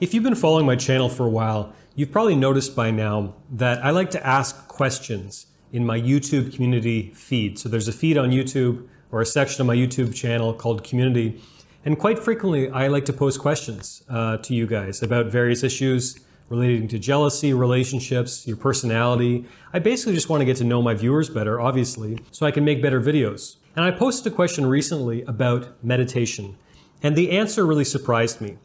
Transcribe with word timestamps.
If 0.00 0.14
you've 0.14 0.22
been 0.22 0.36
following 0.36 0.64
my 0.64 0.76
channel 0.76 1.08
for 1.08 1.26
a 1.26 1.28
while, 1.28 1.74
you've 1.96 2.12
probably 2.12 2.36
noticed 2.36 2.76
by 2.76 2.90
now 2.92 3.34
that 3.50 3.84
I 3.84 3.90
like 3.90 4.10
to 4.12 4.24
ask 4.24 4.68
questions 4.68 5.46
in 5.72 5.84
my 5.84 6.00
YouTube 6.00 6.54
community 6.54 7.10
feed. 7.14 7.58
So 7.58 7.68
there's 7.68 7.88
a 7.88 7.92
feed 7.92 8.16
on 8.16 8.30
YouTube 8.30 8.86
or 9.10 9.20
a 9.20 9.26
section 9.26 9.60
of 9.60 9.66
my 9.66 9.74
YouTube 9.74 10.14
channel 10.14 10.54
called 10.54 10.84
Community. 10.84 11.42
And 11.84 11.98
quite 11.98 12.18
frequently, 12.18 12.70
I 12.70 12.86
like 12.88 13.06
to 13.06 13.12
pose 13.12 13.36
questions 13.36 14.02
uh, 14.08 14.36
to 14.38 14.54
you 14.54 14.66
guys 14.66 15.02
about 15.02 15.26
various 15.26 15.62
issues 15.62 16.20
relating 16.48 16.88
to 16.88 16.98
jealousy, 16.98 17.52
relationships, 17.52 18.46
your 18.46 18.56
personality. 18.56 19.44
I 19.72 19.78
basically 19.80 20.14
just 20.14 20.28
want 20.28 20.40
to 20.40 20.44
get 20.44 20.56
to 20.58 20.64
know 20.64 20.80
my 20.80 20.94
viewers 20.94 21.28
better, 21.28 21.60
obviously, 21.60 22.18
so 22.30 22.46
I 22.46 22.50
can 22.50 22.64
make 22.64 22.80
better 22.80 23.00
videos. 23.00 23.56
And 23.78 23.86
I 23.86 23.92
posted 23.92 24.32
a 24.32 24.34
question 24.34 24.66
recently 24.66 25.22
about 25.22 25.84
meditation. 25.84 26.58
And 27.00 27.14
the 27.14 27.30
answer 27.30 27.64
really 27.64 27.84
surprised 27.84 28.40
me. 28.40 28.58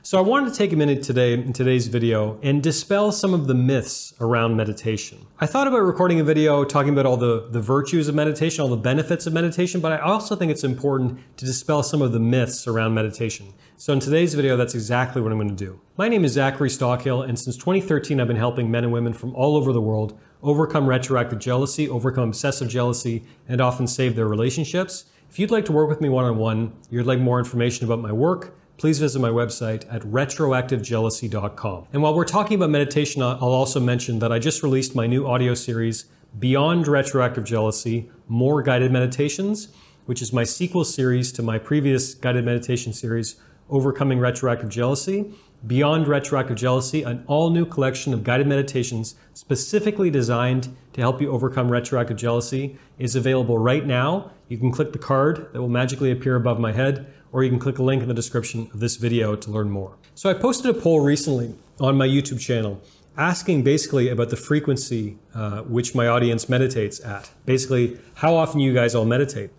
So 0.00 0.16
I 0.16 0.22
wanted 0.22 0.52
to 0.52 0.56
take 0.56 0.72
a 0.72 0.76
minute 0.76 1.02
today 1.02 1.34
in 1.34 1.52
today's 1.52 1.86
video 1.88 2.38
and 2.42 2.62
dispel 2.62 3.12
some 3.12 3.34
of 3.34 3.46
the 3.46 3.52
myths 3.52 4.14
around 4.22 4.56
meditation. 4.56 5.26
I 5.38 5.44
thought 5.44 5.66
about 5.68 5.80
recording 5.80 6.18
a 6.18 6.24
video 6.24 6.64
talking 6.64 6.94
about 6.94 7.04
all 7.04 7.18
the, 7.18 7.46
the 7.50 7.60
virtues 7.60 8.08
of 8.08 8.14
meditation, 8.14 8.62
all 8.62 8.70
the 8.70 8.78
benefits 8.78 9.26
of 9.26 9.34
meditation, 9.34 9.82
but 9.82 9.92
I 9.92 9.98
also 9.98 10.34
think 10.34 10.50
it's 10.50 10.64
important 10.64 11.20
to 11.36 11.44
dispel 11.44 11.82
some 11.82 12.00
of 12.00 12.12
the 12.12 12.20
myths 12.20 12.66
around 12.66 12.94
meditation. 12.94 13.52
So 13.76 13.92
in 13.92 14.00
today's 14.00 14.32
video, 14.32 14.56
that's 14.56 14.74
exactly 14.74 15.20
what 15.20 15.30
I'm 15.30 15.36
going 15.36 15.54
to 15.54 15.54
do. 15.54 15.78
My 15.98 16.08
name 16.08 16.24
is 16.24 16.32
Zachary 16.32 16.70
Stockill, 16.70 17.28
and 17.28 17.38
since 17.38 17.58
2013, 17.58 18.18
I've 18.18 18.28
been 18.28 18.36
helping 18.36 18.70
men 18.70 18.84
and 18.84 18.94
women 18.94 19.12
from 19.12 19.34
all 19.34 19.58
over 19.58 19.74
the 19.74 19.82
world 19.82 20.18
overcome 20.44 20.86
retroactive 20.86 21.40
jealousy, 21.40 21.88
overcome 21.88 22.28
obsessive 22.28 22.68
jealousy, 22.68 23.24
and 23.48 23.60
often 23.60 23.86
save 23.86 24.14
their 24.14 24.28
relationships. 24.28 25.06
If 25.30 25.38
you'd 25.38 25.50
like 25.50 25.64
to 25.64 25.72
work 25.72 25.88
with 25.88 26.00
me 26.00 26.08
one-on-one, 26.08 26.72
you'd 26.90 27.06
like 27.06 27.18
more 27.18 27.40
information 27.40 27.84
about 27.84 27.98
my 27.98 28.12
work, 28.12 28.54
please 28.76 28.98
visit 28.98 29.18
my 29.20 29.30
website 29.30 29.92
at 29.92 30.02
retroactivejealousy.com. 30.02 31.86
And 31.92 32.02
while 32.02 32.14
we're 32.14 32.24
talking 32.24 32.56
about 32.56 32.70
meditation, 32.70 33.22
I'll 33.22 33.38
also 33.40 33.80
mention 33.80 34.18
that 34.20 34.30
I 34.30 34.38
just 34.38 34.62
released 34.62 34.94
my 34.94 35.06
new 35.06 35.26
audio 35.26 35.54
series, 35.54 36.04
Beyond 36.38 36.86
Retroactive 36.86 37.44
Jealousy 37.44 38.10
More 38.28 38.62
Guided 38.62 38.92
Meditations, 38.92 39.68
which 40.06 40.20
is 40.20 40.32
my 40.32 40.44
sequel 40.44 40.84
series 40.84 41.32
to 41.32 41.42
my 41.42 41.58
previous 41.58 42.14
guided 42.14 42.44
meditation 42.44 42.92
series, 42.92 43.36
Overcoming 43.70 44.18
Retroactive 44.18 44.68
Jealousy. 44.68 45.32
Beyond 45.66 46.06
Retroactive 46.06 46.56
Jealousy, 46.56 47.02
an 47.02 47.24
all 47.26 47.50
new 47.50 47.64
collection 47.64 48.12
of 48.12 48.22
guided 48.22 48.46
meditations 48.46 49.14
specifically 49.32 50.10
designed 50.10 50.76
to 50.92 51.00
help 51.00 51.20
you 51.20 51.30
overcome 51.30 51.70
retroactive 51.70 52.18
jealousy, 52.18 52.76
is 52.98 53.16
available 53.16 53.58
right 53.58 53.86
now. 53.86 54.30
You 54.48 54.58
can 54.58 54.70
click 54.70 54.92
the 54.92 54.98
card 54.98 55.48
that 55.52 55.60
will 55.60 55.68
magically 55.68 56.10
appear 56.10 56.36
above 56.36 56.60
my 56.60 56.72
head 56.72 57.06
or 57.32 57.42
you 57.42 57.50
can 57.50 57.58
click 57.58 57.78
a 57.78 57.82
link 57.82 58.00
in 58.00 58.08
the 58.08 58.14
description 58.14 58.70
of 58.72 58.78
this 58.78 58.94
video 58.94 59.34
to 59.34 59.50
learn 59.50 59.68
more. 59.68 59.96
So 60.14 60.30
I 60.30 60.34
posted 60.34 60.74
a 60.74 60.78
poll 60.78 61.00
recently 61.00 61.54
on 61.80 61.96
my 61.96 62.06
YouTube 62.06 62.40
channel 62.40 62.80
asking 63.16 63.62
basically 63.62 64.08
about 64.08 64.30
the 64.30 64.36
frequency 64.36 65.18
uh, 65.34 65.62
which 65.62 65.94
my 65.94 66.06
audience 66.06 66.48
meditates 66.48 67.00
at. 67.04 67.30
Basically, 67.44 67.98
how 68.16 68.36
often 68.36 68.60
you 68.60 68.72
guys 68.72 68.94
all 68.94 69.04
meditate. 69.04 69.50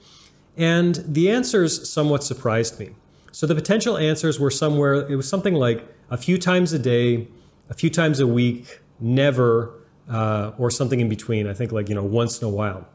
And 0.55 1.03
the 1.05 1.29
answers 1.29 1.89
somewhat 1.89 2.23
surprised 2.23 2.79
me. 2.79 2.91
So 3.35 3.45
the 3.45 3.53
potential 3.53 3.97
answers 3.97 4.39
were 4.39 4.49
somewhere, 4.49 4.93
it 4.93 5.17
was 5.17 5.27
something 5.27 5.55
like 5.55 5.85
a 6.09 6.15
few 6.15 6.37
times 6.37 6.71
a 6.71 6.79
day, 6.79 7.27
a 7.69 7.73
few 7.73 7.89
times 7.89 8.21
a 8.21 8.27
week, 8.27 8.79
never, 9.01 9.73
uh, 10.09 10.53
or 10.57 10.71
something 10.71 11.01
in 11.01 11.09
between. 11.09 11.45
I 11.45 11.53
think 11.53 11.73
like, 11.73 11.89
you 11.89 11.95
know, 11.95 12.03
once 12.05 12.41
in 12.41 12.47
a 12.47 12.49
while. 12.49 12.87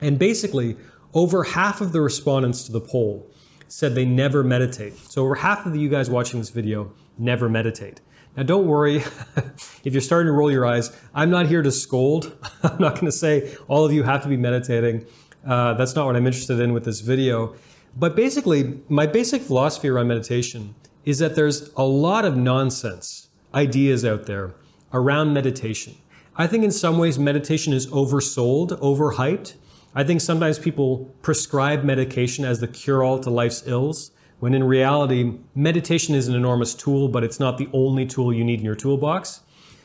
And 0.00 0.18
basically, 0.18 0.76
over 1.14 1.44
half 1.44 1.80
of 1.80 1.92
the 1.92 2.00
respondents 2.00 2.64
to 2.64 2.72
the 2.72 2.80
poll 2.80 3.30
said 3.68 3.94
they 3.94 4.04
never 4.04 4.42
meditate. 4.42 4.96
So 4.96 5.22
over 5.22 5.36
half 5.36 5.66
of 5.66 5.76
you 5.76 5.88
guys 5.88 6.10
watching 6.10 6.40
this 6.40 6.50
video 6.50 6.92
never 7.16 7.48
meditate. 7.48 8.00
Now 8.36 8.42
don't 8.42 8.66
worry 8.66 8.96
if 9.84 9.92
you're 9.92 10.00
starting 10.00 10.26
to 10.26 10.32
roll 10.32 10.50
your 10.50 10.66
eyes. 10.66 10.90
I'm 11.14 11.30
not 11.30 11.46
here 11.46 11.62
to 11.62 11.70
scold. 11.70 12.36
I'm 12.64 12.78
not 12.80 12.94
going 12.94 13.06
to 13.06 13.12
say 13.12 13.54
all 13.68 13.84
of 13.84 13.92
you 13.92 14.02
have 14.02 14.24
to 14.24 14.28
be 14.28 14.36
meditating. 14.36 15.06
Uh, 15.46 15.74
that's 15.74 15.94
not 15.94 16.06
what 16.06 16.16
I'm 16.16 16.26
interested 16.26 16.58
in 16.58 16.72
with 16.72 16.84
this 16.84 17.02
video. 17.02 17.54
But 17.98 18.14
basically, 18.14 18.80
my 18.90 19.06
basic 19.06 19.40
philosophy 19.40 19.88
around 19.88 20.08
meditation 20.08 20.74
is 21.06 21.18
that 21.18 21.34
there's 21.34 21.70
a 21.76 21.84
lot 21.84 22.26
of 22.26 22.36
nonsense 22.36 23.28
ideas 23.54 24.04
out 24.04 24.26
there 24.26 24.54
around 24.92 25.32
meditation. 25.32 25.94
I 26.36 26.46
think 26.46 26.62
in 26.62 26.70
some 26.70 26.98
ways 26.98 27.18
meditation 27.18 27.72
is 27.72 27.86
oversold, 27.86 28.78
overhyped. 28.80 29.54
I 29.94 30.04
think 30.04 30.20
sometimes 30.20 30.58
people 30.58 31.10
prescribe 31.22 31.84
medication 31.84 32.44
as 32.44 32.60
the 32.60 32.68
cure 32.68 33.02
all 33.02 33.18
to 33.20 33.30
life's 33.30 33.66
ills, 33.66 34.10
when 34.40 34.52
in 34.52 34.64
reality, 34.64 35.38
meditation 35.54 36.14
is 36.14 36.28
an 36.28 36.34
enormous 36.34 36.74
tool, 36.74 37.08
but 37.08 37.24
it's 37.24 37.40
not 37.40 37.56
the 37.56 37.68
only 37.72 38.04
tool 38.04 38.30
you 38.34 38.44
need 38.44 38.58
in 38.58 38.66
your 38.66 38.74
toolbox. 38.74 39.40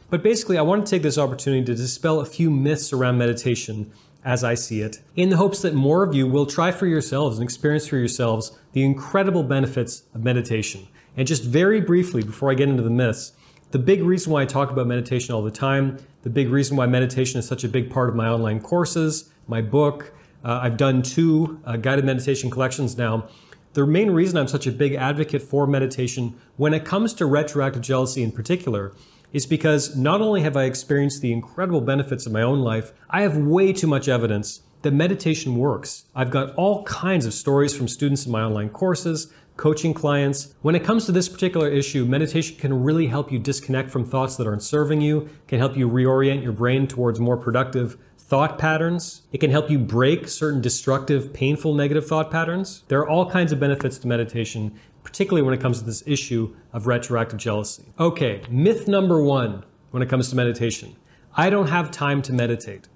But 0.10 0.22
basically, 0.22 0.58
I 0.58 0.64
want 0.64 0.86
to 0.86 0.90
take 0.90 1.04
this 1.04 1.18
opportunity 1.18 1.64
to 1.64 1.76
dispel 1.76 2.20
a 2.20 2.26
few 2.26 2.52
myths 2.52 2.92
around 2.92 3.18
meditation 3.18 3.90
as 4.24 4.44
I 4.44 4.54
see 4.54 4.82
it, 4.82 5.02
in 5.16 5.30
the 5.30 5.38
hopes 5.38 5.62
that 5.62 5.74
more 5.74 6.04
of 6.04 6.14
you 6.14 6.28
will 6.28 6.46
try 6.46 6.72
for 6.72 6.88
yourselves 6.88 7.38
and 7.38 7.44
experience 7.44 7.88
for 7.88 7.98
yourselves 7.98 8.58
the 8.74 8.84
incredible 8.84 9.44
benefits 9.44 10.04
of 10.14 10.24
meditation. 10.24 10.88
And 11.18 11.28
just 11.28 11.44
very 11.44 11.82
briefly, 11.82 12.24
before 12.24 12.52
I 12.52 12.54
get 12.54 12.70
into 12.70 12.84
the 12.84 12.90
myths, 12.90 13.34
the 13.72 13.80
big 13.80 14.04
reason 14.04 14.32
why 14.32 14.44
I 14.44 14.46
talk 14.46 14.70
about 14.70 14.88
meditation 14.88 15.34
all 15.34 15.42
the 15.42 15.52
time, 15.52 15.98
the 16.24 16.30
big 16.30 16.50
reason 16.50 16.78
why 16.78 16.86
meditation 16.86 17.40
is 17.40 17.48
such 17.48 17.64
a 17.64 17.70
big 17.70 17.90
part 17.90 18.10
of 18.10 18.16
my 18.16 18.28
online 18.28 18.60
courses, 18.60 19.32
my 19.48 19.62
book. 19.62 20.14
Uh, 20.44 20.60
I've 20.62 20.78
done 20.78 21.02
two 21.02 21.60
uh, 21.66 21.78
guided 21.78 22.06
meditation 22.06 22.50
collections 22.50 22.98
now. 22.98 23.28
The 23.74 23.86
main 23.88 24.12
reason 24.12 24.38
I'm 24.38 24.50
such 24.50 24.68
a 24.68 24.72
big 24.72 24.96
advocate 24.96 25.42
for 25.42 25.66
meditation 25.66 26.36
when 26.58 26.74
it 26.74 26.84
comes 26.84 27.14
to 27.16 27.26
retroactive 27.26 27.82
jealousy 27.82 28.22
in 28.22 28.32
particular 28.32 28.94
is 29.34 29.46
because 29.46 29.96
not 29.96 30.22
only 30.22 30.42
have 30.42 30.58
I 30.58 30.64
experienced 30.64 31.22
the 31.22 31.32
incredible 31.32 31.82
benefits 31.82 32.26
of 32.26 32.32
my 32.32 32.42
own 32.42 32.60
life, 32.60 32.92
I 33.10 33.22
have 33.22 33.38
way 33.38 33.74
too 33.74 33.88
much 33.88 34.08
evidence 34.08 34.62
that 34.82 34.92
meditation 34.92 35.58
works. 35.58 36.06
I've 36.16 36.32
got 36.32 36.56
all 36.56 36.84
kinds 36.84 37.26
of 37.26 37.34
stories 37.34 37.76
from 37.76 37.88
students 37.88 38.26
in 38.26 38.32
my 38.32 38.42
online 38.42 38.70
courses, 38.70 39.32
coaching 39.58 39.94
clients. 39.94 40.56
When 40.62 40.76
it 40.76 40.84
comes 40.84 41.06
to 41.06 41.12
this 41.12 41.30
particular 41.30 41.70
issue, 41.70 42.06
meditation 42.06 42.58
can 42.58 42.84
really 42.84 43.08
help 43.08 43.32
you 43.32 43.38
disconnect 43.38 43.92
from 43.92 44.06
thoughts 44.06 44.36
that 44.38 44.48
aren't 44.48 44.64
serving 44.64 45.02
you, 45.02 45.30
can 45.48 45.60
help 45.60 45.78
you 45.78 45.88
reorient 45.88 46.42
your 46.42 46.52
brain 46.52 46.88
towards 46.88 47.20
more 47.20 47.38
productive 47.38 47.98
thought 48.18 48.58
patterns. 48.58 49.24
It 49.34 49.40
can 49.40 49.52
help 49.52 49.70
you 49.70 49.78
break 49.78 50.30
certain 50.30 50.62
destructive, 50.62 51.34
painful, 51.34 51.74
negative 51.74 52.08
thought 52.08 52.32
patterns. 52.32 52.84
There 52.88 53.00
are 53.00 53.10
all 53.10 53.30
kinds 53.30 53.52
of 53.52 53.60
benefits 53.60 53.98
to 54.00 54.08
meditation, 54.08 54.80
particularly 55.04 55.42
when 55.42 55.54
it 55.54 55.62
comes 55.62 55.80
to 55.80 55.86
this 55.86 56.04
issue 56.06 56.56
of 56.74 56.88
retroactive 56.88 57.40
jealousy. 57.40 57.84
Okay, 58.00 58.42
myth 58.50 58.88
number 58.88 59.22
one 59.24 59.64
when 59.92 60.02
it 60.02 60.10
comes 60.10 60.30
to 60.30 60.36
meditation 60.36 60.96
I 61.36 61.50
don't 61.50 61.68
have 61.68 61.92
time 61.92 62.22
to 62.24 62.34
meditate. 62.34 62.90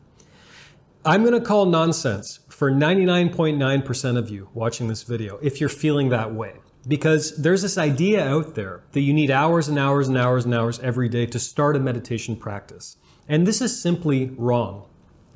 I'm 1.05 1.23
going 1.23 1.39
to 1.39 1.45
call 1.45 1.67
nonsense 1.67 2.39
for 2.49 2.69
99.9% 2.69 4.17
of 4.17 4.29
you 4.29 4.49
watching 4.53 4.89
this 4.89 5.03
video 5.03 5.38
if 5.41 5.61
you're 5.61 5.69
feeling 5.69 6.09
that 6.09 6.33
way. 6.33 6.55
Because 6.85 7.38
there's 7.38 7.61
this 7.61 7.77
idea 7.77 8.27
out 8.27 8.55
there 8.55 8.83
that 8.91 9.01
you 9.01 9.13
need 9.13 9.31
hours 9.31 9.69
and 9.69 9.79
hours 9.79 10.07
and 10.09 10.17
hours 10.17 10.43
and 10.45 10.53
hours 10.53 10.79
every 10.79 11.07
day 11.07 11.25
to 11.27 11.39
start 11.39 11.75
a 11.75 11.79
meditation 11.79 12.35
practice. 12.35 12.97
And 13.27 13.47
this 13.47 13.61
is 13.61 13.81
simply 13.81 14.31
wrong. 14.37 14.85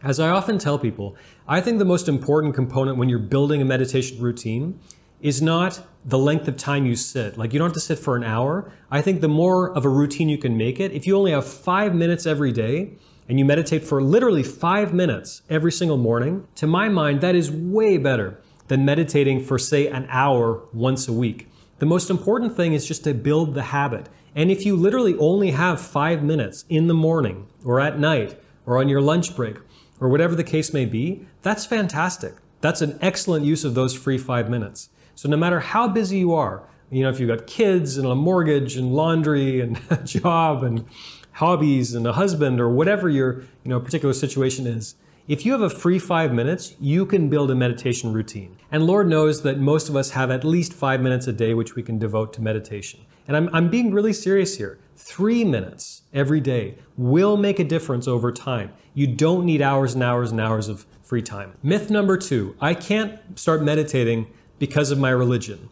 As 0.04 0.20
I 0.20 0.30
often 0.30 0.58
tell 0.58 0.78
people, 0.78 1.16
I 1.48 1.62
think 1.62 1.80
the 1.80 1.86
most 1.86 2.10
important 2.10 2.54
component 2.54 2.98
when 2.98 3.08
you're 3.08 3.20
building 3.20 3.62
a 3.62 3.66
meditation 3.66 4.22
routine 4.22 4.80
is 5.22 5.42
not 5.42 5.82
the 6.06 6.18
length 6.18 6.48
of 6.48 6.58
time 6.58 6.86
you 6.86 6.96
sit. 6.96 7.38
Like 7.38 7.54
you 7.54 7.60
don't 7.60 7.70
have 7.70 7.74
to 7.74 7.80
sit 7.80 8.00
for 8.00 8.16
an 8.16 8.24
hour. 8.24 8.72
I 8.90 9.02
think 9.02 9.22
the 9.22 9.28
more 9.28 9.76
of 9.76 9.86
a 9.86 9.90
routine 9.90 10.30
you 10.30 10.38
can 10.38 10.58
make 10.58 10.80
it, 10.80 10.92
if 10.92 11.06
you 11.06 11.18
only 11.18 11.32
have 11.32 11.46
five 11.46 11.94
minutes 11.94 12.26
every 12.26 12.52
day 12.52 12.94
and 13.28 13.38
you 13.38 13.46
meditate 13.46 13.84
for 13.84 14.02
literally 14.02 14.44
five 14.44 14.94
minutes 14.94 15.42
every 15.50 15.72
single 15.72 15.98
morning, 15.98 16.48
to 16.56 16.68
my 16.68 16.90
mind, 16.90 17.22
that 17.22 17.36
is 17.36 17.52
way 17.52 17.98
better 17.98 18.40
than 18.70 18.86
meditating 18.86 19.44
for, 19.44 19.60
say, 19.60 19.88
an 19.88 20.08
hour 20.10 20.64
once 20.74 21.08
a 21.08 21.14
week. 21.14 21.48
The 21.80 21.86
most 21.86 22.10
important 22.10 22.56
thing 22.56 22.74
is 22.74 22.88
just 22.88 23.04
to 23.04 23.14
build 23.14 23.54
the 23.54 23.64
habit. 23.64 24.10
And 24.36 24.52
if 24.52 24.66
you 24.66 24.76
literally 24.76 25.18
only 25.18 25.52
have 25.52 25.82
five 25.82 26.24
minutes 26.24 26.66
in 26.70 26.88
the 26.88 26.94
morning 26.94 27.48
or 27.66 27.80
at 27.80 28.00
night 28.00 28.40
or 28.66 28.78
on 28.78 28.90
your 28.90 29.02
lunch 29.02 29.36
break 29.36 29.58
or 30.00 30.10
whatever 30.10 30.36
the 30.36 30.44
case 30.44 30.74
may 30.74 30.86
be, 30.86 31.26
that's 31.42 31.66
fantastic. 31.66 32.36
That's 32.62 32.82
an 32.82 32.98
excellent 33.02 33.46
use 33.46 33.64
of 33.64 33.76
those 33.76 33.94
free 33.94 34.18
five 34.18 34.50
minutes. 34.50 34.90
So 35.20 35.28
no 35.28 35.36
matter 35.36 35.60
how 35.60 35.90
busy 35.90 36.20
you 36.20 36.34
are, 36.34 36.64
you 36.90 37.04
know, 37.04 37.10
if 37.10 37.20
you've 37.20 37.28
got 37.28 37.46
kids 37.46 37.98
and 37.98 38.08
a 38.08 38.16
mortgage 38.16 38.78
and 38.78 38.94
laundry 38.94 39.60
and 39.60 39.78
a 39.90 39.98
job 39.98 40.64
and 40.64 40.86
hobbies 41.34 41.94
and 41.94 42.08
a 42.08 42.14
husband 42.14 42.62
or 42.62 42.70
whatever 42.70 43.10
your 43.10 43.42
you 43.42 43.70
know 43.70 43.82
particular 43.82 44.14
situation 44.14 44.66
is, 44.66 44.96
if 45.28 45.46
you 45.46 45.52
have 45.52 45.62
a 45.62 45.70
free 45.70 46.00
five 46.00 46.32
minutes, 46.32 46.74
you 46.80 47.06
can 47.06 47.28
build 47.28 47.52
a 47.52 47.56
meditation 47.56 48.14
routine. 48.14 48.56
And 48.72 48.88
Lord 48.88 49.10
knows 49.10 49.42
that 49.42 49.60
most 49.60 49.90
of 49.90 49.98
us 49.98 50.12
have 50.12 50.32
at 50.32 50.46
least 50.46 50.72
five 50.72 51.02
minutes 51.02 51.28
a 51.28 51.34
day 51.34 51.54
which 51.54 51.76
we 51.76 51.84
can 51.84 52.00
devote 52.00 52.32
to 52.36 52.42
meditation. 52.42 53.02
And 53.28 53.36
I'm, 53.36 53.50
I'm 53.52 53.70
being 53.70 53.94
really 53.94 54.14
serious 54.14 54.56
here. 54.56 54.80
Three 54.96 55.44
minutes 55.44 56.04
every 56.14 56.40
day 56.40 56.76
will 56.96 57.36
make 57.36 57.60
a 57.60 57.66
difference 57.66 58.08
over 58.08 58.32
time. 58.32 58.72
You 58.94 59.08
don't 59.08 59.46
need 59.46 59.62
hours 59.62 59.96
and 59.96 60.02
hours 60.02 60.32
and 60.32 60.40
hours 60.40 60.70
of 60.70 60.86
free 61.04 61.22
time. 61.22 61.56
Myth 61.62 61.90
number 61.90 62.16
two 62.16 62.56
I 62.62 62.74
can't 62.74 63.20
start 63.38 63.62
meditating 63.64 64.28
because 64.60 64.92
of 64.92 65.00
my 65.00 65.10
religion. 65.10 65.70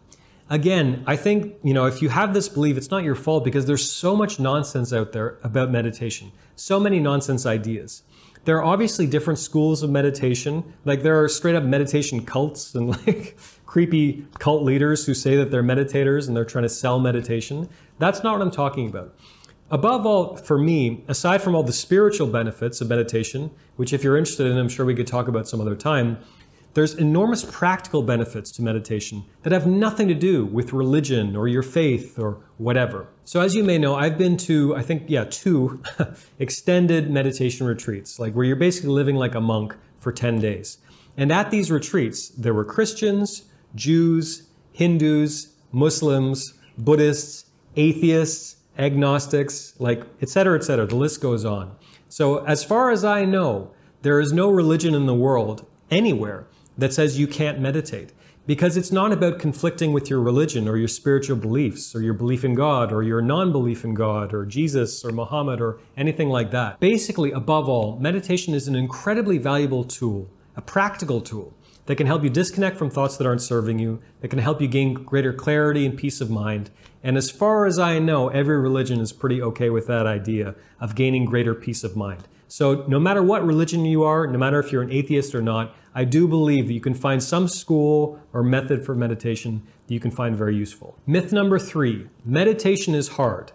Again, 0.50 1.04
I 1.06 1.16
think, 1.16 1.54
you 1.62 1.74
know, 1.74 1.84
if 1.84 2.00
you 2.00 2.08
have 2.08 2.32
this 2.32 2.48
belief, 2.48 2.78
it's 2.78 2.90
not 2.90 3.04
your 3.04 3.14
fault 3.14 3.44
because 3.44 3.66
there's 3.66 3.88
so 3.88 4.16
much 4.16 4.40
nonsense 4.40 4.92
out 4.92 5.12
there 5.12 5.38
about 5.42 5.70
meditation, 5.70 6.32
so 6.56 6.80
many 6.80 6.98
nonsense 7.00 7.44
ideas. 7.44 8.02
There 8.44 8.56
are 8.56 8.64
obviously 8.64 9.06
different 9.06 9.38
schools 9.38 9.82
of 9.82 9.90
meditation. 9.90 10.64
Like 10.86 11.02
there 11.02 11.22
are 11.22 11.28
straight 11.28 11.54
up 11.54 11.64
meditation 11.64 12.24
cults 12.24 12.74
and 12.74 12.88
like 13.06 13.36
creepy 13.66 14.26
cult 14.38 14.62
leaders 14.62 15.04
who 15.04 15.12
say 15.12 15.36
that 15.36 15.50
they're 15.50 15.62
meditators 15.62 16.28
and 16.28 16.34
they're 16.34 16.46
trying 16.46 16.62
to 16.62 16.70
sell 16.70 16.98
meditation. 16.98 17.68
That's 17.98 18.22
not 18.22 18.32
what 18.38 18.40
I'm 18.40 18.50
talking 18.50 18.88
about. 18.88 19.14
Above 19.70 20.06
all, 20.06 20.36
for 20.38 20.56
me, 20.56 21.04
aside 21.08 21.42
from 21.42 21.54
all 21.54 21.62
the 21.62 21.74
spiritual 21.74 22.26
benefits 22.26 22.80
of 22.80 22.88
meditation, 22.88 23.50
which 23.76 23.92
if 23.92 24.02
you're 24.02 24.16
interested 24.16 24.46
in, 24.46 24.56
I'm 24.56 24.70
sure 24.70 24.86
we 24.86 24.94
could 24.94 25.06
talk 25.06 25.28
about 25.28 25.46
some 25.46 25.60
other 25.60 25.76
time, 25.76 26.16
there's 26.74 26.94
enormous 26.94 27.44
practical 27.44 28.02
benefits 28.02 28.50
to 28.52 28.62
meditation 28.62 29.24
that 29.42 29.52
have 29.52 29.66
nothing 29.66 30.08
to 30.08 30.14
do 30.14 30.44
with 30.44 30.72
religion 30.72 31.34
or 31.34 31.48
your 31.48 31.62
faith 31.62 32.18
or 32.18 32.38
whatever. 32.58 33.08
So 33.24 33.40
as 33.40 33.54
you 33.54 33.64
may 33.64 33.78
know, 33.78 33.94
I've 33.96 34.18
been 34.18 34.36
to, 34.38 34.76
I 34.76 34.82
think, 34.82 35.04
yeah, 35.08 35.24
two 35.24 35.82
extended 36.38 37.10
meditation 37.10 37.66
retreats, 37.66 38.18
like 38.18 38.34
where 38.34 38.44
you're 38.44 38.56
basically 38.56 38.90
living 38.90 39.16
like 39.16 39.34
a 39.34 39.40
monk 39.40 39.74
for 39.98 40.12
10 40.12 40.40
days. 40.40 40.78
And 41.16 41.32
at 41.32 41.50
these 41.50 41.70
retreats, 41.70 42.28
there 42.28 42.54
were 42.54 42.64
Christians, 42.64 43.44
Jews, 43.74 44.48
Hindus, 44.72 45.54
Muslims, 45.72 46.54
Buddhists, 46.78 47.46
atheists, 47.76 48.56
agnostics, 48.78 49.74
like 49.80 50.04
et 50.22 50.28
cetera, 50.28 50.56
et 50.56 50.62
cetera. 50.62 50.86
The 50.86 50.96
list 50.96 51.20
goes 51.20 51.44
on. 51.44 51.74
So 52.08 52.44
as 52.44 52.62
far 52.62 52.90
as 52.90 53.04
I 53.04 53.24
know, 53.24 53.72
there 54.02 54.20
is 54.20 54.32
no 54.32 54.48
religion 54.48 54.94
in 54.94 55.06
the 55.06 55.14
world 55.14 55.66
anywhere 55.90 56.46
that 56.78 56.94
says 56.94 57.18
you 57.18 57.26
can't 57.26 57.60
meditate 57.60 58.12
because 58.46 58.78
it's 58.78 58.90
not 58.90 59.12
about 59.12 59.38
conflicting 59.38 59.92
with 59.92 60.08
your 60.08 60.22
religion 60.22 60.66
or 60.66 60.78
your 60.78 60.88
spiritual 60.88 61.36
beliefs 61.36 61.94
or 61.94 62.00
your 62.00 62.14
belief 62.14 62.44
in 62.44 62.54
God 62.54 62.92
or 62.92 63.02
your 63.02 63.20
non 63.20 63.52
belief 63.52 63.84
in 63.84 63.92
God 63.92 64.32
or 64.32 64.46
Jesus 64.46 65.04
or 65.04 65.12
Muhammad 65.12 65.60
or 65.60 65.78
anything 65.98 66.30
like 66.30 66.50
that. 66.52 66.80
Basically, 66.80 67.30
above 67.30 67.68
all, 67.68 67.98
meditation 67.98 68.54
is 68.54 68.66
an 68.66 68.74
incredibly 68.74 69.36
valuable 69.36 69.84
tool, 69.84 70.30
a 70.56 70.62
practical 70.62 71.20
tool 71.20 71.52
that 71.84 71.96
can 71.96 72.06
help 72.06 72.22
you 72.22 72.30
disconnect 72.30 72.78
from 72.78 72.90
thoughts 72.90 73.18
that 73.18 73.26
aren't 73.26 73.42
serving 73.42 73.78
you, 73.78 74.00
that 74.20 74.28
can 74.28 74.38
help 74.38 74.62
you 74.62 74.68
gain 74.68 74.94
greater 74.94 75.32
clarity 75.32 75.84
and 75.84 75.98
peace 75.98 76.20
of 76.20 76.30
mind. 76.30 76.70
And 77.02 77.16
as 77.16 77.30
far 77.30 77.66
as 77.66 77.78
I 77.78 77.98
know, 77.98 78.28
every 78.28 78.58
religion 78.58 79.00
is 79.00 79.12
pretty 79.12 79.42
okay 79.42 79.68
with 79.68 79.86
that 79.88 80.06
idea 80.06 80.54
of 80.80 80.94
gaining 80.94 81.26
greater 81.26 81.54
peace 81.54 81.84
of 81.84 81.96
mind. 81.96 82.28
So, 82.50 82.86
no 82.88 82.98
matter 82.98 83.22
what 83.22 83.46
religion 83.46 83.84
you 83.84 84.04
are, 84.04 84.26
no 84.26 84.38
matter 84.38 84.58
if 84.58 84.72
you're 84.72 84.82
an 84.82 84.90
atheist 84.90 85.34
or 85.34 85.42
not, 85.42 85.76
I 85.94 86.04
do 86.04 86.26
believe 86.26 86.66
that 86.66 86.72
you 86.72 86.80
can 86.80 86.94
find 86.94 87.22
some 87.22 87.46
school 87.46 88.18
or 88.32 88.42
method 88.42 88.86
for 88.86 88.94
meditation 88.94 89.62
that 89.86 89.92
you 89.92 90.00
can 90.00 90.10
find 90.10 90.34
very 90.34 90.56
useful. 90.56 90.98
Myth 91.06 91.30
number 91.30 91.58
three 91.58 92.08
meditation 92.24 92.94
is 92.94 93.08
hard. 93.08 93.52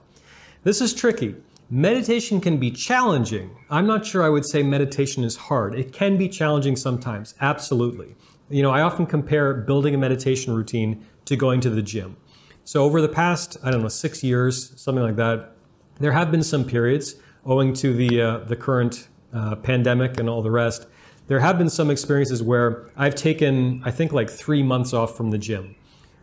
This 0.63 0.79
is 0.79 0.93
tricky. 0.93 1.35
Meditation 1.71 2.39
can 2.39 2.57
be 2.57 2.69
challenging. 2.69 3.55
I'm 3.67 3.87
not 3.87 4.05
sure 4.05 4.21
I 4.21 4.29
would 4.29 4.45
say 4.45 4.61
meditation 4.61 5.23
is 5.23 5.37
hard. 5.37 5.73
It 5.73 5.91
can 5.91 6.17
be 6.17 6.29
challenging 6.29 6.75
sometimes, 6.75 7.33
absolutely. 7.41 8.15
You 8.47 8.61
know, 8.61 8.69
I 8.69 8.81
often 8.81 9.07
compare 9.07 9.55
building 9.55 9.95
a 9.95 9.97
meditation 9.97 10.53
routine 10.53 11.03
to 11.25 11.35
going 11.35 11.61
to 11.61 11.71
the 11.71 11.81
gym. 11.81 12.17
So 12.63 12.83
over 12.83 13.01
the 13.01 13.09
past, 13.09 13.57
I 13.63 13.71
don't 13.71 13.81
know, 13.81 13.87
six 13.87 14.23
years, 14.23 14.79
something 14.79 15.03
like 15.03 15.15
that, 15.15 15.55
there 15.99 16.11
have 16.11 16.29
been 16.29 16.43
some 16.43 16.63
periods 16.63 17.15
owing 17.45 17.73
to 17.73 17.93
the 17.93 18.21
uh, 18.21 18.37
the 18.39 18.55
current 18.55 19.07
uh, 19.33 19.55
pandemic 19.55 20.19
and 20.19 20.29
all 20.29 20.41
the 20.41 20.51
rest. 20.51 20.87
There 21.27 21.39
have 21.39 21.57
been 21.57 21.69
some 21.69 21.89
experiences 21.89 22.43
where 22.43 22.89
I've 22.97 23.15
taken, 23.15 23.81
I 23.85 23.91
think, 23.91 24.11
like 24.11 24.29
three 24.29 24.61
months 24.61 24.93
off 24.93 25.15
from 25.15 25.31
the 25.31 25.37
gym. 25.37 25.75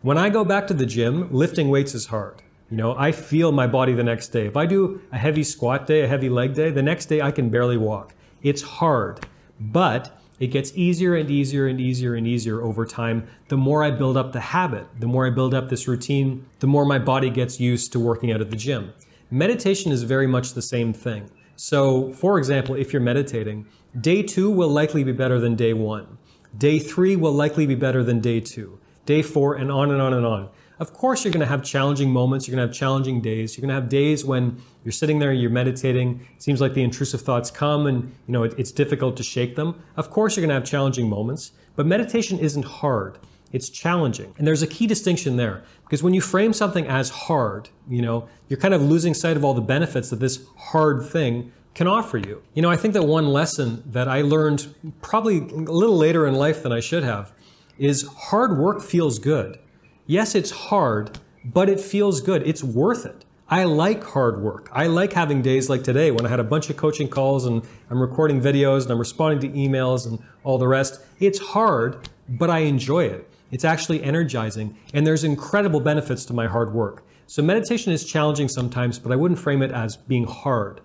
When 0.03 0.17
I 0.17 0.29
go 0.29 0.45
back 0.45 0.67
to 0.67 0.73
the 0.73 0.85
gym, 0.85 1.31
lifting 1.31 1.69
weights 1.69 1.95
is 1.95 2.07
hard. 2.07 2.41
You 2.69 2.77
know, 2.77 2.95
I 2.97 3.11
feel 3.11 3.51
my 3.51 3.67
body 3.67 3.93
the 3.93 4.03
next 4.03 4.29
day. 4.29 4.45
If 4.45 4.55
I 4.55 4.65
do 4.65 5.01
a 5.11 5.17
heavy 5.17 5.43
squat 5.43 5.87
day, 5.87 6.01
a 6.03 6.07
heavy 6.07 6.29
leg 6.29 6.53
day, 6.53 6.69
the 6.71 6.81
next 6.81 7.07
day 7.07 7.21
I 7.21 7.31
can 7.31 7.49
barely 7.49 7.77
walk. 7.77 8.13
It's 8.43 8.61
hard, 8.61 9.25
but 9.59 10.17
it 10.39 10.47
gets 10.47 10.71
easier 10.75 11.15
and 11.15 11.29
easier 11.29 11.67
and 11.67 11.81
easier 11.81 12.15
and 12.15 12.25
easier 12.25 12.61
over 12.61 12.85
time. 12.85 13.27
The 13.49 13.57
more 13.57 13.83
I 13.83 13.91
build 13.91 14.17
up 14.17 14.31
the 14.31 14.39
habit, 14.39 14.87
the 14.99 15.07
more 15.07 15.27
I 15.27 15.31
build 15.31 15.53
up 15.53 15.69
this 15.69 15.87
routine, 15.87 16.45
the 16.59 16.67
more 16.67 16.85
my 16.85 16.97
body 16.97 17.29
gets 17.29 17.59
used 17.59 17.91
to 17.91 17.99
working 17.99 18.31
out 18.31 18.41
at 18.41 18.49
the 18.49 18.55
gym. 18.55 18.93
Meditation 19.33 19.93
is 19.93 20.03
very 20.03 20.27
much 20.27 20.53
the 20.55 20.61
same 20.61 20.91
thing. 20.91 21.29
So, 21.55 22.11
for 22.11 22.37
example, 22.37 22.75
if 22.75 22.91
you're 22.91 23.01
meditating, 23.01 23.65
day 24.01 24.23
two 24.23 24.51
will 24.51 24.67
likely 24.67 25.05
be 25.05 25.13
better 25.13 25.39
than 25.39 25.55
day 25.55 25.71
one. 25.71 26.17
Day 26.57 26.79
three 26.79 27.15
will 27.15 27.31
likely 27.31 27.65
be 27.65 27.75
better 27.75 28.03
than 28.03 28.19
day 28.19 28.41
two. 28.41 28.77
Day 29.05 29.21
four, 29.21 29.55
and 29.55 29.71
on 29.71 29.89
and 29.89 30.01
on 30.01 30.13
and 30.13 30.25
on. 30.25 30.49
Of 30.79 30.91
course, 30.91 31.23
you're 31.23 31.31
going 31.31 31.39
to 31.39 31.45
have 31.45 31.63
challenging 31.63 32.11
moments. 32.11 32.45
You're 32.45 32.57
going 32.57 32.67
to 32.67 32.69
have 32.73 32.77
challenging 32.77 33.21
days. 33.21 33.55
You're 33.55 33.61
going 33.61 33.73
to 33.73 33.81
have 33.81 33.87
days 33.87 34.25
when 34.25 34.61
you're 34.83 34.91
sitting 34.91 35.19
there, 35.19 35.31
you're 35.31 35.49
meditating. 35.49 36.27
It 36.35 36.43
seems 36.43 36.59
like 36.59 36.73
the 36.73 36.83
intrusive 36.83 37.21
thoughts 37.21 37.49
come, 37.49 37.87
and 37.87 38.03
you 38.27 38.33
know 38.33 38.43
it, 38.43 38.53
it's 38.57 38.73
difficult 38.73 39.15
to 39.15 39.23
shake 39.23 39.55
them. 39.55 39.81
Of 39.95 40.09
course, 40.09 40.35
you're 40.35 40.41
going 40.41 40.49
to 40.49 40.55
have 40.55 40.65
challenging 40.65 41.07
moments. 41.07 41.53
But 41.77 41.85
meditation 41.85 42.37
isn't 42.37 42.65
hard. 42.65 43.17
It's 43.51 43.69
challenging. 43.69 44.33
And 44.37 44.47
there's 44.47 44.61
a 44.61 44.67
key 44.67 44.87
distinction 44.87 45.37
there 45.37 45.63
because 45.83 46.01
when 46.03 46.13
you 46.13 46.21
frame 46.21 46.53
something 46.53 46.87
as 46.87 47.09
hard, 47.09 47.69
you 47.89 48.01
know, 48.01 48.27
you're 48.47 48.59
kind 48.59 48.73
of 48.73 48.81
losing 48.81 49.13
sight 49.13 49.37
of 49.37 49.43
all 49.43 49.53
the 49.53 49.61
benefits 49.61 50.09
that 50.09 50.19
this 50.19 50.45
hard 50.57 51.05
thing 51.05 51.51
can 51.73 51.87
offer 51.87 52.17
you. 52.17 52.41
You 52.53 52.61
know, 52.61 52.69
I 52.69 52.75
think 52.75 52.93
that 52.93 53.03
one 53.03 53.27
lesson 53.27 53.83
that 53.85 54.07
I 54.07 54.21
learned 54.21 54.73
probably 55.01 55.37
a 55.37 55.71
little 55.71 55.97
later 55.97 56.27
in 56.27 56.35
life 56.35 56.63
than 56.63 56.71
I 56.71 56.79
should 56.79 57.03
have 57.03 57.33
is 57.77 58.07
hard 58.07 58.57
work 58.57 58.81
feels 58.81 59.19
good. 59.19 59.57
Yes, 60.05 60.35
it's 60.35 60.51
hard, 60.51 61.19
but 61.45 61.69
it 61.69 61.79
feels 61.79 62.21
good. 62.21 62.45
It's 62.47 62.63
worth 62.63 63.05
it. 63.05 63.25
I 63.47 63.65
like 63.65 64.03
hard 64.03 64.41
work. 64.41 64.69
I 64.71 64.87
like 64.87 65.11
having 65.11 65.41
days 65.41 65.69
like 65.69 65.83
today 65.83 66.09
when 66.11 66.25
I 66.25 66.29
had 66.29 66.39
a 66.39 66.43
bunch 66.43 66.69
of 66.69 66.77
coaching 66.77 67.09
calls 67.09 67.45
and 67.45 67.61
I'm 67.89 67.99
recording 67.99 68.39
videos 68.39 68.83
and 68.83 68.91
I'm 68.91 68.99
responding 68.99 69.39
to 69.41 69.57
emails 69.57 70.07
and 70.07 70.19
all 70.45 70.57
the 70.57 70.69
rest. 70.69 71.01
It's 71.19 71.39
hard, 71.39 72.07
but 72.29 72.49
I 72.49 72.59
enjoy 72.59 73.05
it. 73.05 73.27
It's 73.51 73.65
actually 73.65 74.03
energizing 74.03 74.77
and 74.93 75.05
there's 75.05 75.23
incredible 75.23 75.79
benefits 75.79 76.25
to 76.25 76.33
my 76.33 76.47
hard 76.47 76.73
work. 76.73 77.03
So 77.27 77.41
meditation 77.41 77.93
is 77.93 78.03
challenging 78.03 78.49
sometimes, 78.49 78.99
but 78.99 79.11
I 79.11 79.15
wouldn't 79.15 79.39
frame 79.39 79.61
it 79.61 79.71
as 79.71 79.97
being 79.97 80.25
hard. 80.25 80.81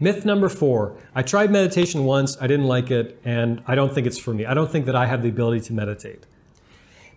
Myth 0.00 0.24
number 0.24 0.48
four 0.48 0.96
I 1.14 1.22
tried 1.22 1.50
meditation 1.50 2.04
once, 2.04 2.36
I 2.40 2.46
didn't 2.46 2.66
like 2.66 2.90
it, 2.90 3.20
and 3.24 3.62
I 3.66 3.74
don't 3.74 3.92
think 3.94 4.06
it's 4.06 4.18
for 4.18 4.34
me. 4.34 4.46
I 4.46 4.54
don't 4.54 4.70
think 4.70 4.86
that 4.86 4.96
I 4.96 5.06
have 5.06 5.22
the 5.22 5.28
ability 5.28 5.60
to 5.66 5.72
meditate. 5.72 6.26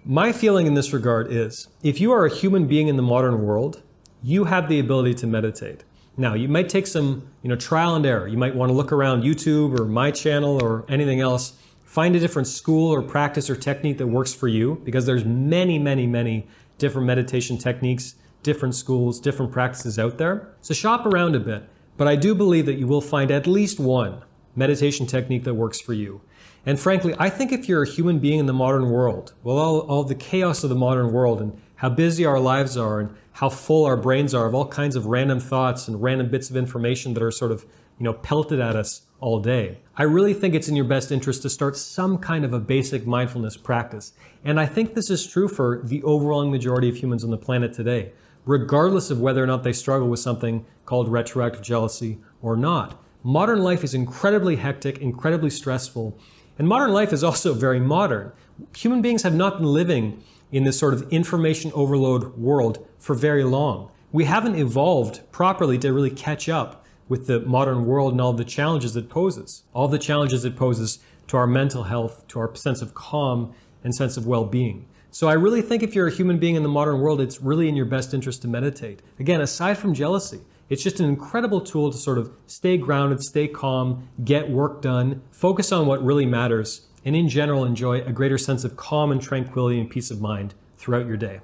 My 0.06 0.32
feeling 0.32 0.68
in 0.68 0.74
this 0.74 0.94
regard 0.94 1.32
is 1.32 1.68
if 1.84 2.00
you 2.00 2.12
are 2.12 2.26
a 2.26 2.34
human 2.34 2.68
being 2.68 2.88
in 2.88 2.96
the 2.96 3.04
modern 3.04 3.44
world, 3.44 3.82
you 4.24 4.46
have 4.46 4.70
the 4.70 4.80
ability 4.80 5.16
to 5.16 5.28
meditate. 5.28 5.84
Now, 6.16 6.34
you 6.34 6.48
might 6.48 6.70
take 6.70 6.88
some, 6.88 7.28
you 7.44 7.50
know, 7.50 7.56
trial 7.56 7.96
and 7.96 8.06
error. 8.06 8.28
You 8.28 8.38
might 8.38 8.56
want 8.56 8.70
to 8.70 8.74
look 8.74 8.92
around 8.92 9.24
YouTube 9.24 9.80
or 9.80 9.86
my 9.86 10.10
channel 10.10 10.64
or 10.64 10.84
anything 10.90 11.22
else, 11.22 11.54
find 11.88 12.18
a 12.18 12.20
different 12.20 12.50
school 12.50 12.94
or 12.94 13.02
practice 13.02 13.50
or 13.50 13.56
technique 13.56 13.98
that 13.98 14.08
works 14.08 14.34
for 14.34 14.50
you 14.50 14.80
because 14.84 15.06
there's 15.06 15.24
many, 15.24 15.80
many, 15.80 16.06
many 16.06 16.46
different 16.78 17.08
meditation 17.08 17.58
techniques, 17.58 18.16
different 18.44 18.76
schools, 18.76 19.22
different 19.22 19.54
practices 19.54 19.98
out 19.98 20.18
there. 20.18 20.54
So 20.60 20.74
shop 20.74 21.06
around 21.06 21.34
a 21.34 21.40
bit, 21.40 21.64
but 21.96 22.06
I 22.06 22.18
do 22.18 22.36
believe 22.36 22.66
that 22.66 22.78
you 22.78 22.88
will 22.88 23.00
find 23.00 23.32
at 23.32 23.48
least 23.48 23.80
one 23.80 24.22
meditation 24.54 25.08
technique 25.08 25.46
that 25.46 25.54
works 25.54 25.80
for 25.80 25.94
you. 25.94 26.20
And 26.66 26.78
frankly, 26.78 27.16
I 27.18 27.30
think 27.30 27.54
if 27.54 27.70
you're 27.70 27.84
a 27.84 27.90
human 27.90 28.20
being 28.20 28.40
in 28.40 28.48
the 28.48 28.54
modern 28.54 28.90
world, 28.90 29.34
well, 29.42 29.58
all, 29.58 29.80
all 29.80 30.04
the 30.04 30.14
chaos 30.14 30.66
of 30.66 30.70
the 30.70 30.76
modern 30.76 31.14
world 31.14 31.40
and 31.40 31.62
how 31.78 31.90
busy 31.90 32.26
our 32.26 32.40
lives 32.40 32.76
are 32.76 33.00
and 33.00 33.16
how 33.34 33.50
full 33.50 33.86
our 33.86 33.98
brains 33.98 34.34
are 34.34 34.48
of 34.48 34.56
all 34.56 34.68
kinds 34.68 34.96
of 34.96 35.06
random 35.06 35.40
thoughts 35.40 35.88
and 35.88 36.02
random 36.02 36.30
bits 36.30 36.50
of 36.50 36.58
information 36.58 37.14
that 37.14 37.24
are 37.24 37.32
sort 37.32 37.52
of, 37.52 37.66
you 38.00 38.04
know, 38.04 38.14
pelted 38.14 38.60
at 38.60 38.76
us 38.76 39.04
all 39.20 39.40
day. 39.40 39.80
I 39.96 40.04
really 40.04 40.34
think 40.34 40.56
it's 40.56 40.68
in 40.68 40.76
your 40.76 40.86
best 40.86 41.12
interest 41.12 41.44
to 41.44 41.50
start 41.50 41.78
some 41.78 42.18
kind 42.18 42.44
of 42.44 42.54
a 42.54 42.60
basic 42.60 43.06
mindfulness 43.06 43.58
practice. 43.58 44.14
And 44.44 44.60
I 44.60 44.66
think 44.66 44.94
this 44.94 45.10
is 45.10 45.26
true 45.26 45.48
for 45.48 45.82
the 45.84 46.04
overwhelming 46.04 46.52
majority 46.52 46.90
of 46.90 46.98
humans 46.98 47.24
on 47.24 47.30
the 47.30 47.38
planet 47.38 47.74
today, 47.74 48.12
regardless 48.46 49.12
of 49.12 49.22
whether 49.22 49.44
or 49.44 49.48
not 49.48 49.64
they 49.64 49.74
struggle 49.74 50.08
with 50.08 50.20
something 50.20 50.66
called 50.86 51.10
retroactive 51.10 51.62
jealousy 51.62 52.18
or 52.42 52.58
not. 52.58 53.04
Modern 53.24 53.60
life 53.60 53.84
is 53.84 53.94
incredibly 53.94 54.56
hectic, 54.56 54.98
incredibly 55.00 55.50
stressful, 55.50 56.18
and 56.58 56.68
modern 56.68 56.92
life 56.92 57.14
is 57.14 57.24
also 57.24 57.54
very 57.54 57.80
modern. 57.80 58.32
Human 58.76 59.02
beings 59.02 59.22
have 59.22 59.36
not 59.36 59.58
been 59.58 59.68
living 59.68 60.24
in 60.52 60.64
this 60.64 60.80
sort 60.80 60.94
of 60.94 61.12
information 61.12 61.72
overload 61.74 62.38
world 62.38 62.86
for 62.98 63.16
very 63.16 63.44
long. 63.44 63.92
We 64.12 64.24
haven't 64.24 64.56
evolved 64.56 65.22
properly 65.32 65.78
to 65.80 65.92
really 65.94 66.10
catch 66.10 66.48
up 66.48 66.86
with 67.10 67.28
the 67.28 67.40
modern 67.42 67.86
world 67.86 68.14
and 68.14 68.22
all 68.22 68.34
the 68.34 68.46
challenges 68.46 68.96
it 68.96 69.10
poses. 69.10 69.64
All 69.74 69.88
the 69.88 70.00
challenges 70.00 70.46
it 70.46 70.56
poses 70.56 71.00
to 71.28 71.38
our 71.38 71.48
mental 71.48 71.84
health, 71.84 72.28
to 72.30 72.40
our 72.40 72.56
sense 72.56 72.82
of 72.82 72.94
calm 72.94 73.54
and 73.84 73.94
sense 73.94 74.18
of 74.18 74.26
well-being. 74.26 74.88
So 75.12 75.28
I 75.28 75.34
really 75.34 75.62
think 75.62 75.84
if 75.84 75.96
you're 75.96 76.08
a 76.08 76.12
human 76.12 76.38
being 76.38 76.56
in 76.56 76.64
the 76.64 76.70
modern 76.70 77.00
world, 77.00 77.22
it's 77.22 77.42
really 77.42 77.68
in 77.68 77.76
your 77.76 77.86
best 77.86 78.14
interest 78.14 78.42
to 78.44 78.48
meditate. 78.48 79.02
Again, 79.20 79.42
aside 79.42 79.78
from 79.78 79.94
jealousy, 79.94 80.42
it's 80.70 80.84
just 80.84 81.00
an 81.00 81.08
incredible 81.08 81.62
tool 81.62 81.92
to 81.92 81.98
sort 81.98 82.18
of 82.18 82.32
stay 82.46 82.78
grounded, 82.78 83.24
stay 83.24 83.48
calm, 83.48 84.10
get 84.24 84.50
work 84.50 84.82
done, 84.82 85.22
focus 85.32 85.72
on 85.72 85.88
what 85.88 86.04
really 86.04 86.26
matters, 86.26 86.87
and 87.08 87.16
in 87.16 87.30
general 87.30 87.64
enjoy 87.64 88.02
a 88.02 88.12
greater 88.12 88.38
sense 88.38 88.66
of 88.66 88.76
calm 88.76 89.14
and 89.14 89.22
tranquility 89.22 89.80
and 89.80 89.90
peace 89.90 90.12
of 90.12 90.20
mind 90.20 90.54
throughout 90.76 91.08
your 91.08 91.16
day. 91.16 91.40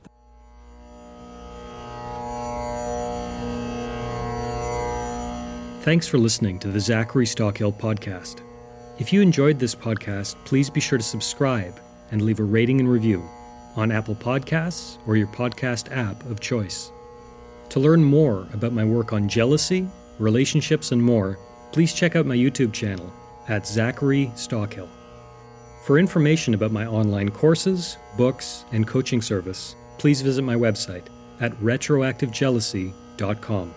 Thanks 5.83 6.05
for 6.05 6.17
listening 6.17 6.59
to 6.59 6.67
the 6.67 6.81
Zachary 6.81 7.25
Stockill 7.25 7.73
podcast. 7.79 8.41
If 8.99 9.13
you 9.13 9.21
enjoyed 9.21 9.57
this 9.57 9.73
podcast, 9.73 10.35
please 10.43 10.69
be 10.69 10.81
sure 10.81 10.97
to 10.97 11.03
subscribe 11.03 11.79
and 12.11 12.21
leave 12.21 12.41
a 12.41 12.43
rating 12.43 12.81
and 12.81 12.91
review 12.91 13.23
on 13.77 13.89
Apple 13.89 14.15
Podcasts 14.15 14.97
or 15.07 15.15
your 15.15 15.27
podcast 15.27 15.95
app 15.95 16.25
of 16.25 16.41
choice. 16.41 16.91
To 17.69 17.79
learn 17.79 18.03
more 18.03 18.47
about 18.53 18.73
my 18.73 18.83
work 18.83 19.13
on 19.13 19.29
jealousy, 19.29 19.87
relationships, 20.19 20.91
and 20.91 21.01
more, 21.01 21.39
please 21.71 21.93
check 21.93 22.17
out 22.17 22.25
my 22.25 22.35
YouTube 22.35 22.73
channel 22.73 23.11
at 23.47 23.65
Zachary 23.65 24.29
Stockill. 24.35 24.89
For 25.83 25.99
information 25.99 26.53
about 26.53 26.71
my 26.71 26.85
online 26.85 27.29
courses, 27.29 27.97
books, 28.15 28.63
and 28.71 28.87
coaching 28.87 29.21
service, 29.21 29.75
please 29.97 30.21
visit 30.21 30.43
my 30.43 30.55
website 30.55 31.07
at 31.41 31.51
retroactivejealousy.com. 31.55 33.73